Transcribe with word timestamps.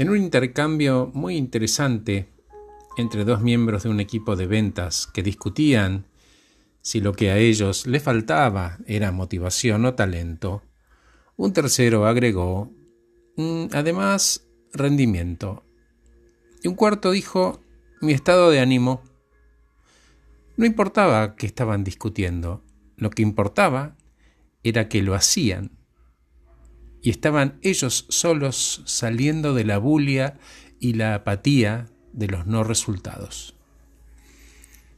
En 0.00 0.08
un 0.08 0.16
intercambio 0.16 1.10
muy 1.12 1.36
interesante 1.36 2.26
entre 2.96 3.26
dos 3.26 3.42
miembros 3.42 3.82
de 3.82 3.90
un 3.90 4.00
equipo 4.00 4.34
de 4.34 4.46
ventas 4.46 5.06
que 5.06 5.22
discutían 5.22 6.06
si 6.80 7.02
lo 7.02 7.12
que 7.12 7.30
a 7.30 7.36
ellos 7.36 7.86
les 7.86 8.02
faltaba 8.02 8.78
era 8.86 9.12
motivación 9.12 9.84
o 9.84 9.92
talento, 9.92 10.62
un 11.36 11.52
tercero 11.52 12.06
agregó, 12.06 12.72
mm, 13.36 13.66
además, 13.74 14.48
rendimiento. 14.72 15.64
Y 16.62 16.68
un 16.68 16.76
cuarto 16.76 17.10
dijo, 17.10 17.60
mi 18.00 18.14
estado 18.14 18.48
de 18.48 18.60
ánimo. 18.60 19.02
No 20.56 20.64
importaba 20.64 21.36
que 21.36 21.44
estaban 21.44 21.84
discutiendo, 21.84 22.64
lo 22.96 23.10
que 23.10 23.20
importaba 23.20 23.98
era 24.62 24.88
que 24.88 25.02
lo 25.02 25.14
hacían. 25.14 25.79
Y 27.02 27.10
estaban 27.10 27.58
ellos 27.62 28.06
solos 28.08 28.82
saliendo 28.84 29.54
de 29.54 29.64
la 29.64 29.78
bulia 29.78 30.38
y 30.78 30.94
la 30.94 31.14
apatía 31.14 31.86
de 32.12 32.26
los 32.26 32.46
no 32.46 32.64
resultados. 32.64 33.54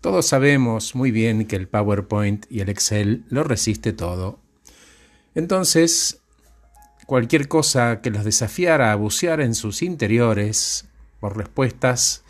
Todos 0.00 0.26
sabemos 0.26 0.94
muy 0.94 1.10
bien 1.10 1.46
que 1.46 1.56
el 1.56 1.68
PowerPoint 1.68 2.46
y 2.50 2.60
el 2.60 2.68
Excel 2.68 3.24
lo 3.28 3.44
resiste 3.44 3.92
todo. 3.92 4.38
Entonces, 5.34 6.20
cualquier 7.06 7.48
cosa 7.48 8.00
que 8.00 8.10
los 8.10 8.24
desafiara 8.24 8.92
a 8.92 8.96
bucear 8.96 9.40
en 9.40 9.54
sus 9.54 9.82
interiores 9.82 10.88
por 11.20 11.36
respuestas 11.36 12.22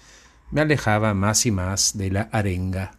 me 0.50 0.60
alejaba 0.60 1.12
más 1.14 1.44
y 1.46 1.50
más 1.50 1.98
de 1.98 2.10
la 2.10 2.22
arenga. 2.32 2.98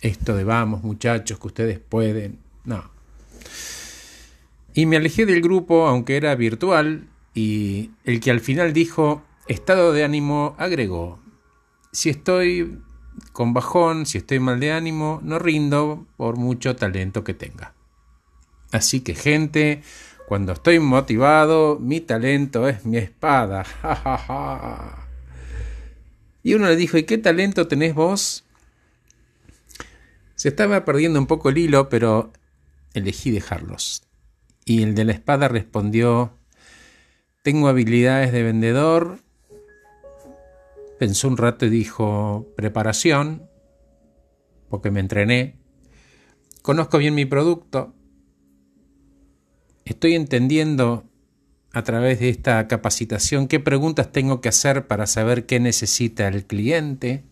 Esto 0.00 0.36
de 0.36 0.44
vamos 0.44 0.82
muchachos, 0.82 1.38
que 1.38 1.46
ustedes 1.46 1.78
pueden. 1.78 2.38
No. 2.64 2.90
Y 4.78 4.86
me 4.86 4.96
alejé 4.96 5.26
del 5.26 5.42
grupo, 5.42 5.88
aunque 5.88 6.16
era 6.16 6.36
virtual, 6.36 7.08
y 7.34 7.90
el 8.04 8.20
que 8.20 8.30
al 8.30 8.38
final 8.38 8.72
dijo 8.72 9.24
estado 9.48 9.92
de 9.92 10.04
ánimo 10.04 10.54
agregó, 10.56 11.18
si 11.90 12.10
estoy 12.10 12.78
con 13.32 13.54
bajón, 13.54 14.06
si 14.06 14.18
estoy 14.18 14.38
mal 14.38 14.60
de 14.60 14.70
ánimo, 14.70 15.18
no 15.24 15.40
rindo 15.40 16.06
por 16.16 16.36
mucho 16.36 16.76
talento 16.76 17.24
que 17.24 17.34
tenga. 17.34 17.74
Así 18.70 19.00
que 19.00 19.16
gente, 19.16 19.82
cuando 20.28 20.52
estoy 20.52 20.78
motivado, 20.78 21.80
mi 21.80 22.00
talento 22.00 22.68
es 22.68 22.86
mi 22.86 22.98
espada. 22.98 23.64
y 26.44 26.54
uno 26.54 26.68
le 26.68 26.76
dijo, 26.76 26.98
¿y 26.98 27.02
qué 27.02 27.18
talento 27.18 27.66
tenés 27.66 27.96
vos? 27.96 28.44
Se 30.36 30.50
estaba 30.50 30.84
perdiendo 30.84 31.18
un 31.18 31.26
poco 31.26 31.48
el 31.48 31.58
hilo, 31.58 31.88
pero 31.88 32.32
elegí 32.94 33.32
dejarlos. 33.32 34.07
Y 34.68 34.82
el 34.82 34.94
de 34.94 35.04
la 35.04 35.12
espada 35.12 35.48
respondió, 35.48 36.38
tengo 37.42 37.66
habilidades 37.68 38.32
de 38.32 38.42
vendedor, 38.44 39.18
Pensó 40.98 41.28
un 41.28 41.36
rato 41.36 41.64
y 41.64 41.70
dijo, 41.70 42.52
preparación, 42.56 43.48
porque 44.68 44.90
me 44.90 44.98
entrené, 44.98 45.54
conozco 46.60 46.98
bien 46.98 47.14
mi 47.14 47.24
producto, 47.24 47.94
estoy 49.84 50.16
entendiendo 50.16 51.04
a 51.72 51.84
través 51.84 52.18
de 52.18 52.30
esta 52.30 52.66
capacitación 52.66 53.46
qué 53.46 53.60
preguntas 53.60 54.10
tengo 54.10 54.40
que 54.40 54.48
hacer 54.48 54.88
para 54.88 55.06
saber 55.06 55.46
qué 55.46 55.60
necesita 55.60 56.26
el 56.26 56.44
cliente. 56.44 57.22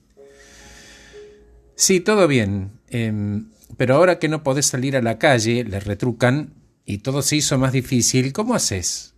Sí, 1.74 1.98
todo 1.98 2.28
bien, 2.28 2.70
em, 2.88 3.50
pero 3.76 3.96
ahora 3.96 4.20
que 4.20 4.28
no 4.28 4.44
podés 4.44 4.66
salir 4.66 4.96
a 4.96 5.02
la 5.02 5.18
calle, 5.18 5.64
le 5.64 5.80
retrucan 5.80 6.54
y 6.86 6.98
todo 6.98 7.20
se 7.20 7.36
hizo 7.36 7.58
más 7.58 7.72
difícil, 7.72 8.32
¿cómo 8.32 8.54
haces? 8.54 9.14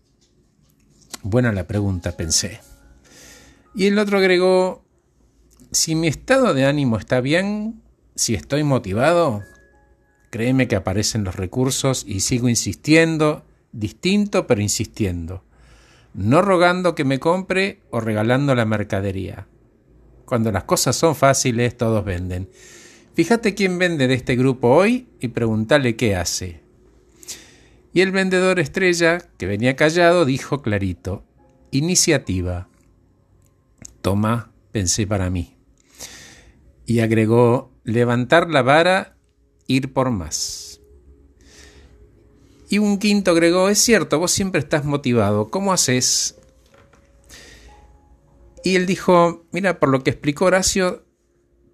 Buena 1.23 1.53
la 1.53 1.67
pregunta, 1.67 2.17
pensé. 2.17 2.61
Y 3.75 3.87
el 3.87 3.99
otro 3.99 4.19
agregó, 4.19 4.83
si 5.71 5.95
mi 5.95 6.09
estado 6.09 6.55
de 6.55 6.65
ánimo 6.65 6.97
está 6.97 7.21
bien, 7.21 7.83
si 8.15 8.35
estoy 8.35 8.65
motivado, 8.65 9.43
créeme 10.31 10.67
que 10.67 10.77
aparecen 10.77 11.25
los 11.25 11.37
recursos 11.37 12.05
y 12.09 12.21
sigo 12.21 12.49
insistiendo, 12.49 13.45
distinto 13.73 14.47
pero 14.47 14.63
insistiendo, 14.63 15.45
no 16.15 16.41
rogando 16.41 16.95
que 16.95 17.05
me 17.05 17.21
compre 17.21 17.83
o 17.91 18.01
regalando 18.01 18.55
la 18.55 18.65
mercadería. 18.65 19.47
Cuando 20.25 20.51
las 20.53 20.65
cosas 20.65 20.97
son 20.97 21.15
fáciles, 21.15 21.77
todos 21.77 22.05
venden. 22.05 22.49
Fíjate 23.15 23.55
quién 23.55 23.79
vende 23.79 24.09
de 24.09 24.15
este 24.15 24.37
grupo 24.37 24.69
hoy 24.69 25.09
y 25.21 25.29
pregúntale 25.29 25.97
qué 25.97 26.17
hace. 26.17 26.68
Y 27.93 28.01
el 28.03 28.13
vendedor 28.13 28.61
estrella, 28.61 29.19
que 29.39 29.47
venía 29.47 29.77
callado, 29.77 30.25
dijo 30.25 30.63
clarito, 30.63 31.25
iniciativa. 31.71 32.69
Toma, 34.03 34.53
pensé 34.73 35.07
para 35.07 35.31
mí. 35.31 35.57
Y 36.87 37.01
agregó, 37.01 37.73
levantar 37.85 38.51
la 38.51 38.63
vara, 38.63 39.17
ir 39.67 39.93
por 39.93 40.11
más. 40.11 40.81
Y 42.71 42.79
un 42.79 42.99
quinto 42.99 43.31
agregó, 43.31 43.69
es 43.69 43.79
cierto, 43.79 44.19
vos 44.19 44.31
siempre 44.31 44.61
estás 44.61 44.85
motivado, 44.85 45.51
¿cómo 45.51 45.73
haces? 45.73 46.37
Y 48.63 48.77
él 48.77 48.87
dijo, 48.87 49.47
mira, 49.53 49.81
por 49.81 49.89
lo 49.89 50.05
que 50.05 50.11
explicó 50.11 50.47
Horacio, 50.47 51.07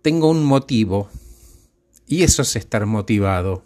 tengo 0.02 0.28
un 0.28 0.44
motivo. 0.44 1.08
Y 2.06 2.22
eso 2.22 2.42
es 2.42 2.54
estar 2.54 2.86
motivado. 2.86 3.64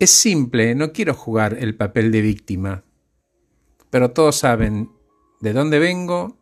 Es 0.00 0.08
simple, 0.08 0.74
no 0.74 0.94
quiero 0.94 1.12
jugar 1.12 1.58
el 1.60 1.76
papel 1.76 2.10
de 2.10 2.22
víctima. 2.22 2.84
Pero 3.90 4.12
todos 4.12 4.34
saben 4.34 4.90
de 5.42 5.52
dónde 5.52 5.78
vengo, 5.78 6.38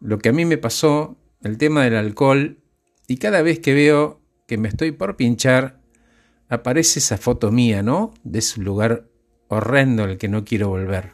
lo 0.00 0.16
que 0.16 0.30
a 0.30 0.32
mí 0.32 0.46
me 0.46 0.56
pasó, 0.56 1.18
el 1.42 1.58
tema 1.58 1.84
del 1.84 1.94
alcohol, 1.94 2.56
y 3.06 3.18
cada 3.18 3.42
vez 3.42 3.58
que 3.58 3.74
veo 3.74 4.22
que 4.46 4.56
me 4.56 4.68
estoy 4.68 4.92
por 4.92 5.16
pinchar, 5.16 5.82
aparece 6.48 7.00
esa 7.00 7.18
foto 7.18 7.52
mía, 7.52 7.82
¿no? 7.82 8.14
De 8.22 8.38
ese 8.38 8.62
lugar 8.62 9.10
horrendo 9.48 10.04
al 10.04 10.16
que 10.16 10.28
no 10.28 10.46
quiero 10.46 10.70
volver. 10.70 11.12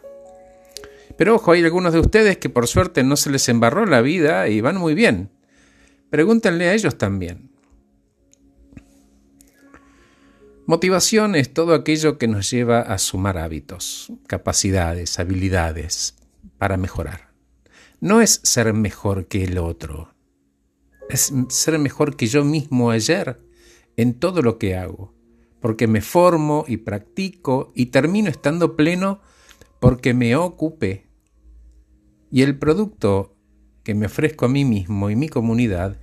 Pero 1.19 1.35
ojo, 1.35 1.51
hay 1.51 1.65
algunos 1.65 1.93
de 1.93 1.99
ustedes 1.99 2.39
que 2.39 2.49
por 2.49 2.69
suerte 2.69 3.03
no 3.03 3.17
se 3.17 3.29
les 3.29 3.49
embarró 3.49 3.87
la 3.87 4.03
vida 4.03 4.47
y 4.47 4.61
van 4.61 4.77
muy 4.77 4.95
bien. 4.95 5.31
Pregúntenle 6.11 6.69
a 6.69 6.75
ellos 6.75 6.97
también. 6.97 7.50
Motivación 10.71 11.35
es 11.35 11.53
todo 11.53 11.75
aquello 11.75 12.17
que 12.17 12.29
nos 12.29 12.49
lleva 12.49 12.81
a 12.81 12.99
sumar 12.99 13.39
hábitos, 13.39 14.13
capacidades, 14.29 15.19
habilidades 15.19 16.15
para 16.59 16.77
mejorar 16.77 17.31
no 18.01 18.23
es 18.23 18.41
ser 18.43 18.73
mejor 18.73 19.27
que 19.27 19.45
el 19.45 19.59
otro, 19.59 20.15
es 21.11 21.33
ser 21.49 21.79
mejor 21.79 22.17
que 22.17 22.27
yo 22.27 22.45
mismo 22.45 22.91
ayer 22.91 23.41
en 23.97 24.15
todo 24.15 24.43
lo 24.43 24.59
que 24.59 24.75
hago, 24.75 25.15
porque 25.61 25.87
me 25.87 26.01
formo 26.01 26.65
y 26.67 26.79
practico 26.79 27.73
y 27.75 27.87
termino 27.87 28.31
estando 28.31 28.75
pleno 28.75 29.21
porque 29.79 30.15
me 30.15 30.35
ocupe. 30.37 31.07
Y 32.31 32.43
el 32.43 32.59
producto 32.59 33.37
que 33.83 33.95
me 33.95 34.07
ofrezco 34.07 34.47
a 34.47 34.49
mí 34.49 34.65
mismo 34.65 35.11
y 35.11 35.17
mi 35.17 35.29
comunidad 35.29 35.99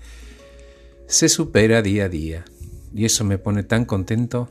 se 1.07 1.29
supera 1.29 1.81
día 1.81 2.05
a 2.05 2.09
día. 2.09 2.45
Y 2.93 3.05
eso 3.05 3.23
me 3.23 3.37
pone 3.37 3.63
tan 3.63 3.85
contento. 3.85 4.49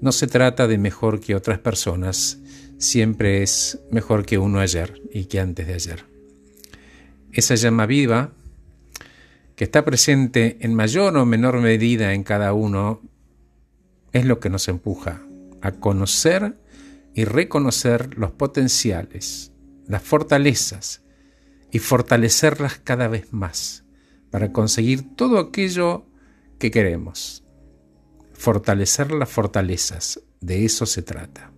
No 0.00 0.12
se 0.12 0.26
trata 0.26 0.66
de 0.66 0.78
mejor 0.78 1.20
que 1.20 1.34
otras 1.34 1.58
personas, 1.58 2.38
siempre 2.78 3.42
es 3.42 3.80
mejor 3.90 4.26
que 4.26 4.38
uno 4.38 4.60
ayer 4.60 5.00
y 5.12 5.24
que 5.24 5.40
antes 5.40 5.66
de 5.66 5.74
ayer. 5.74 6.04
Esa 7.32 7.54
llama 7.54 7.86
viva, 7.86 8.32
que 9.54 9.64
está 9.64 9.84
presente 9.84 10.58
en 10.60 10.74
mayor 10.74 11.16
o 11.16 11.24
menor 11.24 11.60
medida 11.60 12.12
en 12.12 12.24
cada 12.24 12.52
uno, 12.52 13.00
es 14.12 14.24
lo 14.26 14.38
que 14.38 14.50
nos 14.50 14.68
empuja 14.68 15.22
a 15.62 15.72
conocer 15.72 16.58
y 17.14 17.24
reconocer 17.24 18.18
los 18.18 18.30
potenciales, 18.32 19.52
las 19.86 20.02
fortalezas 20.02 21.02
y 21.72 21.78
fortalecerlas 21.78 22.78
cada 22.78 23.08
vez 23.08 23.32
más 23.32 23.84
para 24.30 24.52
conseguir 24.52 25.16
todo 25.16 25.38
aquello 25.38 26.04
que 26.58 26.70
queremos. 26.70 27.45
Fortalecer 28.38 29.12
las 29.12 29.30
fortalezas, 29.30 30.20
de 30.40 30.64
eso 30.64 30.86
se 30.86 31.02
trata. 31.02 31.50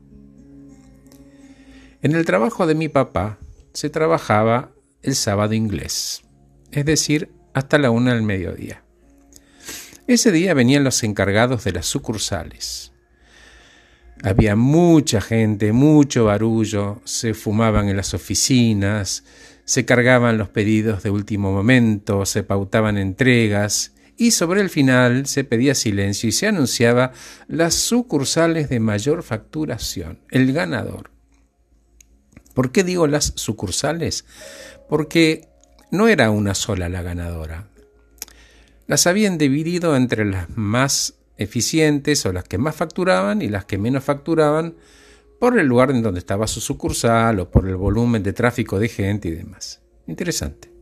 En 2.00 2.14
el 2.14 2.24
trabajo 2.24 2.66
de 2.66 2.74
mi 2.74 2.88
papá 2.88 3.38
se 3.72 3.90
trabajaba 3.90 4.70
el 5.02 5.14
sábado 5.14 5.54
inglés, 5.54 6.22
es 6.70 6.84
decir, 6.84 7.30
hasta 7.52 7.78
la 7.78 7.90
una 7.90 8.14
del 8.14 8.22
mediodía. 8.22 8.82
Ese 10.06 10.30
día 10.32 10.54
venían 10.54 10.84
los 10.84 11.02
encargados 11.02 11.64
de 11.64 11.72
las 11.72 11.86
sucursales. 11.86 12.92
Había 14.22 14.56
mucha 14.56 15.20
gente, 15.20 15.72
mucho 15.72 16.26
barullo, 16.26 17.02
se 17.04 17.34
fumaban 17.34 17.88
en 17.88 17.96
las 17.96 18.14
oficinas, 18.14 19.24
se 19.64 19.84
cargaban 19.84 20.38
los 20.38 20.48
pedidos 20.48 21.02
de 21.02 21.10
último 21.10 21.52
momento, 21.52 22.24
se 22.24 22.42
pautaban 22.42 22.96
entregas 22.96 23.92
y 24.18 24.32
sobre 24.32 24.60
el 24.60 24.68
final 24.68 25.26
se 25.26 25.44
pedía 25.44 25.76
silencio 25.76 26.28
y 26.28 26.32
se 26.32 26.48
anunciaba 26.48 27.12
las 27.46 27.74
sucursales 27.74 28.68
de 28.68 28.80
mayor 28.80 29.22
facturación, 29.22 30.18
el 30.30 30.52
ganador. 30.52 31.12
¿Por 32.52 32.72
qué 32.72 32.82
digo 32.82 33.06
las 33.06 33.32
sucursales? 33.36 34.24
Porque 34.88 35.48
no 35.92 36.08
era 36.08 36.32
una 36.32 36.54
sola 36.54 36.88
la 36.88 37.02
ganadora. 37.02 37.68
Las 38.88 39.06
habían 39.06 39.38
dividido 39.38 39.94
entre 39.94 40.24
las 40.24 40.50
más 40.56 41.14
eficientes 41.36 42.26
o 42.26 42.32
las 42.32 42.42
que 42.42 42.58
más 42.58 42.74
facturaban 42.74 43.40
y 43.40 43.48
las 43.48 43.66
que 43.66 43.78
menos 43.78 44.02
facturaban 44.02 44.74
por 45.38 45.56
el 45.60 45.68
lugar 45.68 45.92
en 45.92 46.02
donde 46.02 46.18
estaba 46.18 46.48
su 46.48 46.60
sucursal 46.60 47.38
o 47.38 47.50
por 47.52 47.68
el 47.68 47.76
volumen 47.76 48.24
de 48.24 48.32
tráfico 48.32 48.80
de 48.80 48.88
gente 48.88 49.28
y 49.28 49.32
demás. 49.32 49.80
Interesante. 50.08 50.72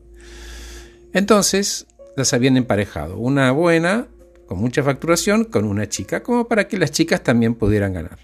Entonces 1.12 1.86
las 2.16 2.32
habían 2.32 2.56
emparejado, 2.56 3.18
una 3.18 3.52
buena, 3.52 4.08
con 4.46 4.58
mucha 4.58 4.82
facturación, 4.82 5.44
con 5.44 5.64
una 5.64 5.88
chica, 5.88 6.22
como 6.22 6.48
para 6.48 6.66
que 6.66 6.78
las 6.78 6.90
chicas 6.90 7.22
también 7.22 7.54
pudieran 7.54 7.92
ganar. 7.92 8.18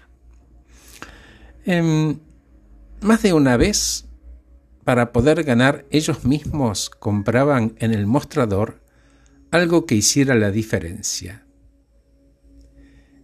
Em, 1.65 2.19
más 3.01 3.21
de 3.21 3.33
una 3.33 3.55
vez, 3.55 4.05
para 4.83 5.11
poder 5.11 5.43
ganar, 5.43 5.85
ellos 5.91 6.25
mismos 6.25 6.89
compraban 6.89 7.75
en 7.79 7.93
el 7.93 8.05
mostrador 8.05 8.81
algo 9.51 9.85
que 9.85 9.95
hiciera 9.95 10.35
la 10.35 10.51
diferencia. 10.51 11.45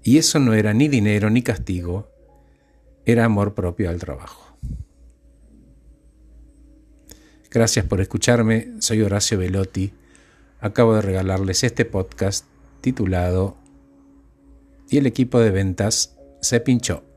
Y 0.03 0.17
eso 0.17 0.39
no 0.39 0.53
era 0.53 0.73
ni 0.73 0.87
dinero 0.87 1.29
ni 1.29 1.41
castigo, 1.41 2.11
era 3.05 3.25
amor 3.25 3.55
propio 3.55 3.89
al 3.89 3.99
trabajo. 3.99 4.57
Gracias 7.49 7.85
por 7.85 7.99
escucharme, 7.99 8.73
soy 8.79 9.01
Horacio 9.01 9.39
Velotti. 9.39 9.91
Acabo 10.59 10.95
de 10.95 11.01
regalarles 11.01 11.63
este 11.63 11.85
podcast 11.85 12.45
titulado 12.81 13.57
Y 14.89 14.97
el 14.97 15.05
equipo 15.05 15.39
de 15.39 15.51
ventas 15.51 16.17
se 16.41 16.59
pinchó. 16.59 17.08